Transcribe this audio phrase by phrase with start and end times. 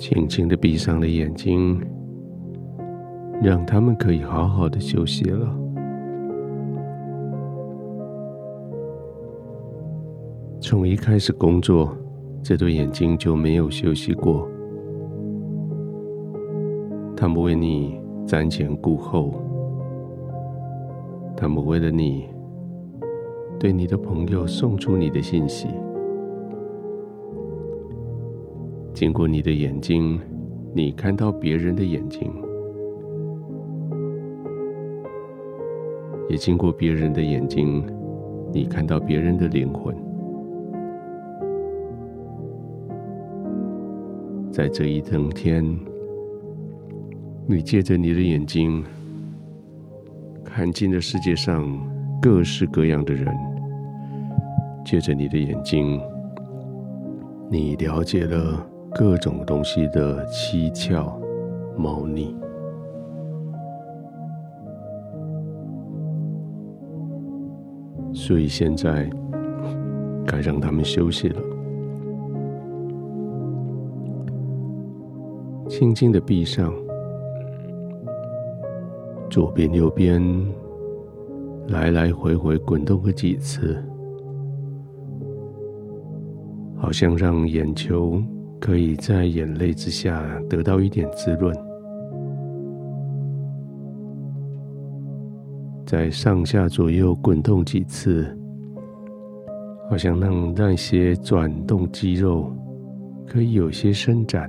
[0.00, 1.78] 轻轻的闭上了眼睛，
[3.42, 5.54] 让他们可以好好的休息了。
[10.58, 11.94] 从一开始工作，
[12.42, 14.48] 这对眼睛就没有休息过。
[17.14, 19.34] 他们为你瞻前顾后，
[21.36, 22.26] 他们为了你，
[23.58, 25.68] 对你的朋友送出你的信息。
[28.92, 30.20] 经过你的眼睛，
[30.74, 32.28] 你看到别人的眼睛；
[36.28, 37.82] 也经过别人的眼睛，
[38.52, 39.96] 你看到别人的灵魂。
[44.52, 45.64] 在这一整天，
[47.46, 48.84] 你借着你的眼睛，
[50.44, 51.64] 看尽了世界上
[52.20, 53.32] 各式各样的人；
[54.84, 55.98] 借着你的眼睛，
[57.48, 61.18] 你了解了各种东西的蹊跷、
[61.76, 62.36] 猫腻。
[68.12, 69.08] 所以现在
[70.26, 71.40] 该让他们休息了，
[75.68, 76.72] 轻轻的闭上。
[79.30, 80.20] 左边、右边，
[81.68, 83.80] 来来回回滚动个几次，
[86.76, 88.20] 好像让眼球
[88.60, 91.56] 可以在眼泪之下得到一点滋润。
[95.86, 98.24] 在上下左右滚动几次，
[99.88, 102.52] 好像让那些转动肌肉
[103.26, 104.48] 可以有些伸展。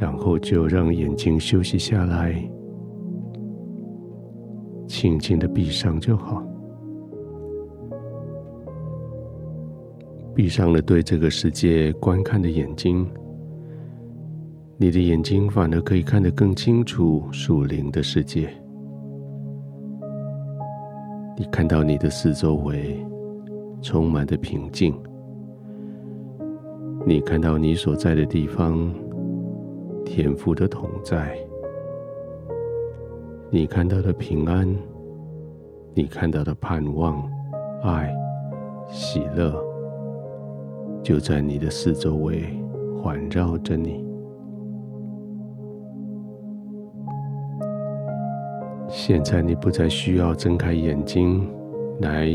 [0.00, 2.34] 然后就让眼睛休息下来，
[4.88, 6.42] 轻轻的闭上就好。
[10.34, 13.06] 闭上了对这个世界观看的眼睛，
[14.78, 18.48] 你的眼睛反而可以看得更清楚属灵的世界。
[21.36, 22.98] 你看到你的四周围
[23.80, 24.94] 充满的平静，
[27.06, 28.92] 你看到你所在的地方。
[30.04, 31.38] 天父的同在，
[33.50, 34.68] 你看到的平安，
[35.94, 37.26] 你看到的盼望、
[37.82, 38.12] 爱、
[38.90, 39.64] 喜乐，
[41.02, 42.44] 就在你的四周围
[43.02, 44.04] 环绕着你。
[48.88, 51.48] 现在你不再需要睁开眼睛
[52.00, 52.30] 来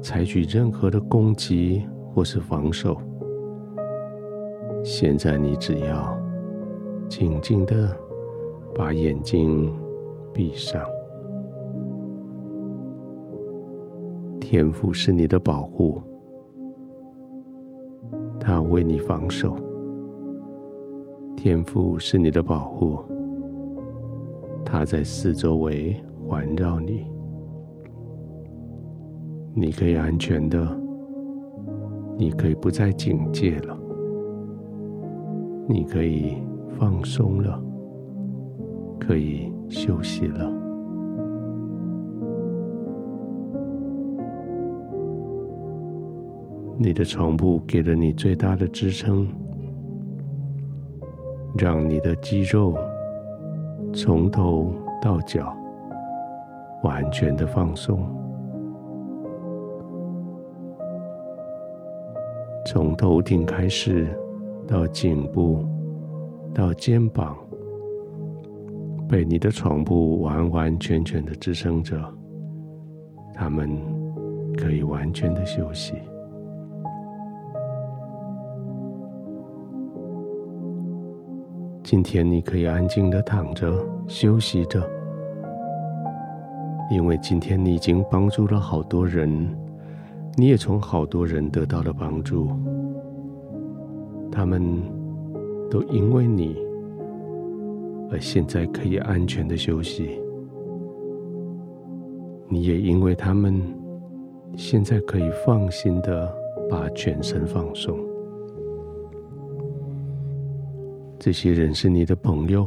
[0.00, 3.00] 采取任何的攻击或是防守。
[4.84, 6.18] 现在你只要。
[7.08, 7.94] 静静的
[8.72, 9.68] 把眼睛
[10.32, 10.80] 闭上，
[14.40, 16.00] 天赋是你的保护，
[18.70, 19.54] 为你防守。
[21.36, 22.98] 天赋是你的保护，
[24.64, 25.94] 他在四周围
[26.26, 27.06] 环绕你，
[29.54, 30.80] 你可以安全的，
[32.16, 33.78] 你可以不再警戒了，
[35.68, 36.36] 你可以。
[36.78, 37.62] 放松了，
[38.98, 40.50] 可以休息了。
[46.82, 49.28] 你的床铺给了你最大的支撑，
[51.58, 52.74] 让你的肌肉
[53.92, 55.54] 从头到脚
[56.82, 58.00] 完全的放松，
[62.64, 64.08] 从头顶开始
[64.66, 65.62] 到颈部。
[66.52, 67.36] 到肩膀，
[69.08, 71.96] 被你的床铺完完全全的支撑着，
[73.32, 73.78] 他们
[74.58, 75.94] 可以完全的休息。
[81.82, 83.72] 今天你可以安静的躺着
[84.06, 84.82] 休息着，
[86.90, 89.48] 因为今天你已经帮助了好多人，
[90.36, 92.48] 你也从好多人得到了帮助，
[94.30, 94.80] 他们。
[95.70, 96.56] 都因为你，
[98.10, 100.20] 而现在可以安全的休息。
[102.48, 103.62] 你也因为他们，
[104.56, 106.28] 现在可以放心的
[106.68, 107.96] 把全身放松。
[111.20, 112.66] 这些人是你的朋友。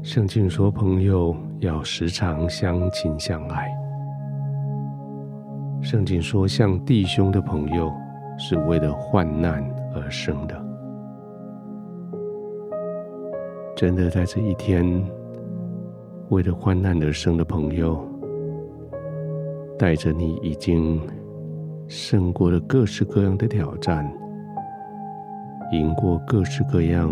[0.00, 3.68] 圣经说，朋友要时常相亲相爱。
[5.82, 7.92] 圣经说，像弟兄的朋友
[8.38, 9.62] 是为了患难。
[9.96, 10.64] 而生的，
[13.76, 14.84] 真的在这一天，
[16.30, 18.04] 为了患难而生的朋友，
[19.78, 21.00] 带着你已经
[21.86, 24.12] 胜过了各式各样的挑战，
[25.72, 27.10] 赢过各式各样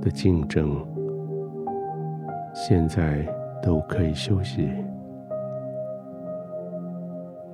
[0.00, 0.76] 的竞争，
[2.54, 3.26] 现在
[3.62, 4.70] 都可以休息。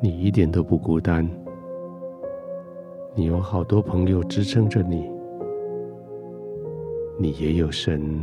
[0.01, 1.29] 你一点都不孤单，
[3.15, 5.11] 你有好多朋友支撑着你，
[7.19, 8.23] 你也有神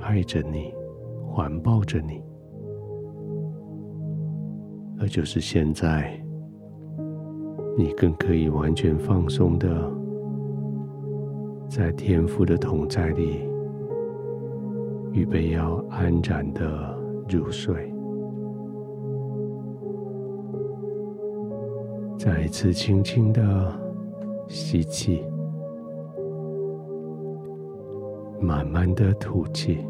[0.00, 0.72] 爱着你，
[1.28, 2.22] 环抱着你，
[4.98, 6.18] 而就是现在，
[7.76, 9.68] 你更可以完全放松的，
[11.68, 13.40] 在天父的同在里，
[15.12, 16.96] 预备要安然的
[17.28, 17.92] 入睡。
[22.18, 23.72] 再一次轻轻的
[24.48, 25.22] 吸气，
[28.40, 29.86] 慢慢的吐气，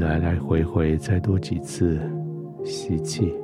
[0.00, 2.00] 来来回回再多几次
[2.64, 3.34] 吸气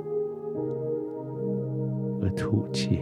[2.20, 3.00] 和吐气。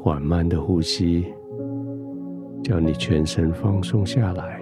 [0.00, 1.26] 缓慢的呼吸，
[2.62, 4.60] 叫你全身放松下来。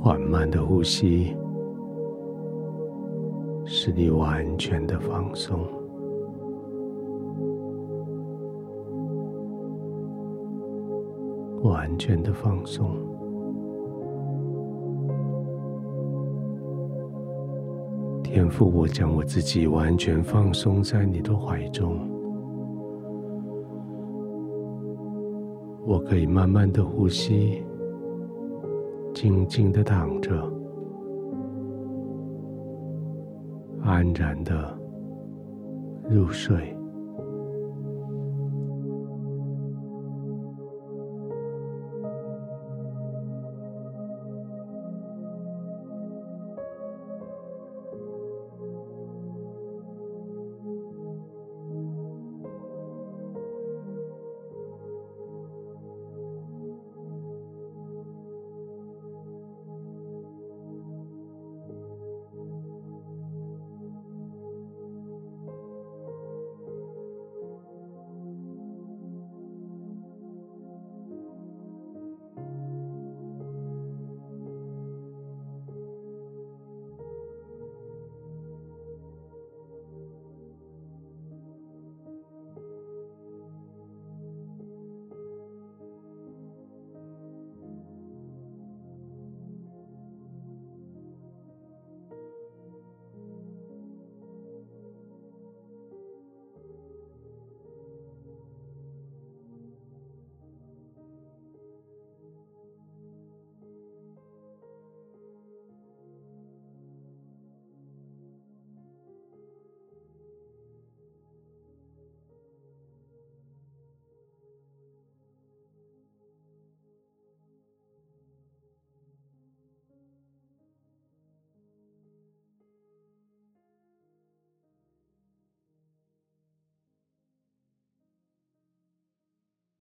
[0.00, 1.36] 缓慢的呼吸，
[3.64, 5.60] 使你完全的放松，
[11.78, 12.90] 完全的放松。
[18.24, 22.00] 天父，我将我自己完全放松在你的怀中，
[25.86, 27.64] 我可以慢慢的呼吸，
[29.14, 30.52] 静静的躺着，
[33.82, 34.76] 安然的
[36.10, 36.77] 入睡。